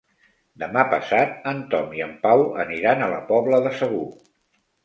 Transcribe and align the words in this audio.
Demà 0.63 0.85
passat 0.93 1.45
en 1.51 1.59
Tom 1.75 1.93
i 1.99 2.03
en 2.07 2.17
Pau 2.25 2.43
aniran 2.65 3.05
a 3.05 3.11
la 3.15 3.23
Pobla 3.31 3.61
de 3.67 3.79
Segur. 3.83 4.05